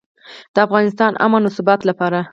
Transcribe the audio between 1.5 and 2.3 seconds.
ثبات لپاره.